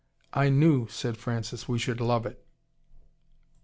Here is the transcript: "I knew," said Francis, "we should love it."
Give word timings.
"I 0.33 0.49
knew," 0.49 0.87
said 0.87 1.15
Francis, 1.15 1.67
"we 1.69 1.77
should 1.77 2.01
love 2.01 2.25
it." 2.25 2.43